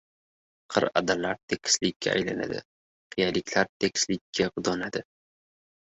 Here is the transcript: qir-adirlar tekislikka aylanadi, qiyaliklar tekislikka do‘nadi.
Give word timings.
qir-adirlar 0.75 1.37
tekislikka 1.53 2.11
aylanadi, 2.15 2.59
qiyaliklar 3.17 3.73
tekislikka 3.87 4.53
do‘nadi. 4.71 5.09